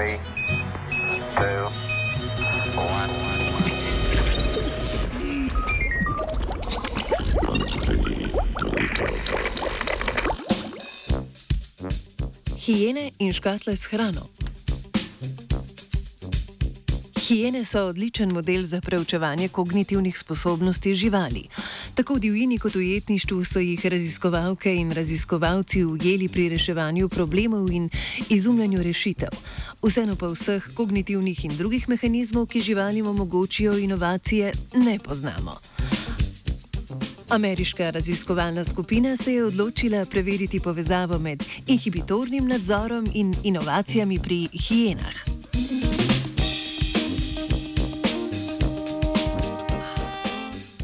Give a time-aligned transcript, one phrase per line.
[0.00, 0.16] three,
[1.36, 1.64] two,
[2.76, 3.10] one.
[12.56, 14.39] Hijene in škatle s hrano.
[17.30, 21.44] Hijene so odličen model za preučevanje kognitivnih sposobnosti živali.
[21.94, 27.70] Tako v divjini kot v jetništvu so jih raziskovalke in raziskovalci ujeli pri reševanju problemov
[27.70, 27.88] in
[28.28, 29.28] izumljanju rešitev.
[29.82, 35.60] Vseeno pa vseh kognitivnih in drugih mehanizmov, ki živalim omogočijo inovacije, ne poznamo.
[37.28, 45.39] Ameriška raziskovalna skupina se je odločila preveriti povezavo med inhibitornim nadzorom in inovacijami pri hijenah.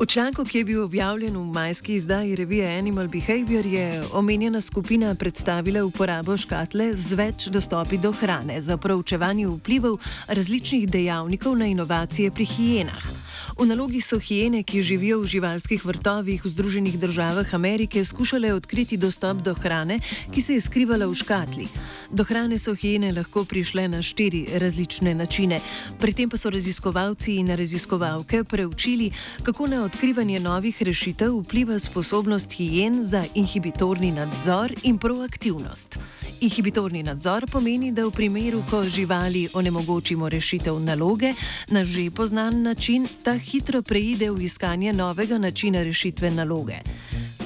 [0.00, 5.14] V članku, ki je bil objavljen v majski izdaji revije Animal Behavior, je omenjena skupina
[5.14, 12.30] predstavila uporabo škatle z več dostopi do hrane za proučevanje vplivov različnih dejavnikov na inovacije
[12.30, 13.19] pri hijenah.
[13.60, 18.96] V nalogi so hijene, ki živijo v živalskih vrtovih v Združenih državah Amerike, skušale odkriti
[18.96, 19.98] dostop do hrane,
[20.32, 21.66] ki se je skrivala v škatli.
[22.08, 25.60] Do hrane so hijene lahko prišle na štiri različne načine.
[26.00, 29.10] Pri tem pa so raziskovalci in raziskovalke preučili,
[29.42, 35.98] kako na odkrivanje novih rešitev vpliva sposobnost hijen za inhibitorni nadzor in proaktivnost.
[36.40, 41.34] Inhibitorni nadzor pomeni, da v primeru, ko živali onemogočimo rešitev naloge
[41.68, 46.78] na že poznan način, ta hitro preide v iskanje novega načina rešitve naloge.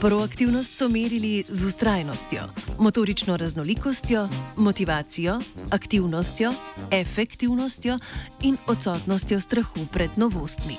[0.00, 2.42] Proaktivnost so merili z ustrajnostjo,
[2.78, 6.54] motorično raznolikostjo, motivacijo, aktivnostjo,
[6.90, 7.98] efektivnostjo
[8.42, 10.76] in odsotnostjo strahu pred novostmi.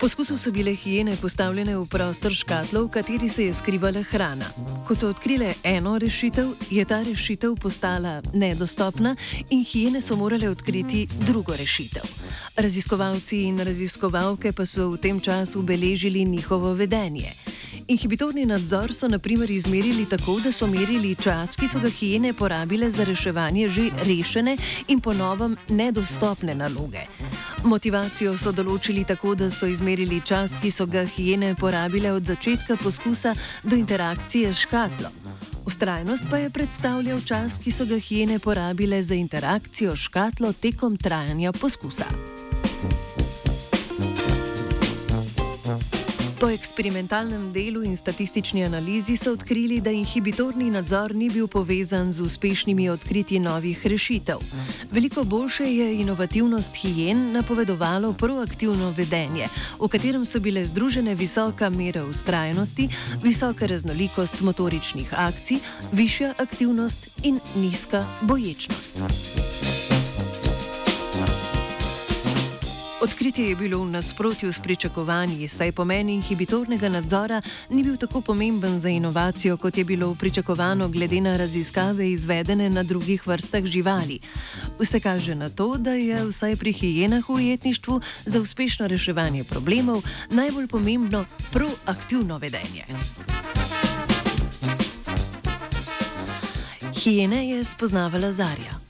[0.00, 4.46] Poskusu so bile hijene postavljene v prostor škatlo, v kateri se je skrivala hrana.
[4.86, 9.16] Ko so odkrile eno rešitev, je ta rešitev postala nedostopna
[9.50, 12.02] in hijene so morale odkriti drugo rešitev.
[12.56, 17.34] Raziskovalci in raziskovalke pa so v tem času beležili njihovo vedenje.
[17.88, 22.90] Inhibitorni nadzor so naprimer izmerili tako, da so merili čas, ki so ga hijene porabile
[22.90, 24.56] za reševanje že rešene
[24.88, 27.06] in ponovem nedostopne naloge.
[27.64, 32.76] Motivacijo so določili tako, da so izmerili čas, ki so ga hijene porabile od začetka
[32.78, 35.10] poskusa do interakcije s škatlo.
[35.66, 40.96] Ustrajnost pa je predstavljal čas, ki so ga hijene porabile za interakcijo s škatlo tekom
[40.96, 42.37] trajanja poskusa.
[46.40, 52.22] Po eksperimentalnem delu in statistični analizi so odkrili, da inhibitorni nadzor ni bil povezan z
[52.22, 54.38] uspešnimi odkritji novih rešitev.
[54.90, 59.48] Veliko boljše je inovativnost hijen napovedovalo proaktivno vedenje,
[59.80, 62.88] v katerem so bile združene visoka mera ustrajnosti,
[63.22, 65.58] visoka raznolikost motoričnih akcij,
[65.92, 69.02] višja aktivnost in nizka boječnost.
[73.00, 78.80] Odkritje je bilo v nasprotju s pričakovanji, saj pomen inhibitornega nadzora ni bil tako pomemben
[78.80, 84.18] za inovacijo, kot je bilo pričakovano glede na raziskave izvedene na drugih vrstah živali.
[84.78, 90.02] Vse kaže na to, da je vsaj pri hijenah v ujetništvu za uspešno reševanje problemov
[90.30, 92.84] najbolj pomembno proaktivno vedenje.
[97.04, 98.87] Hijene je spoznavala Zarja.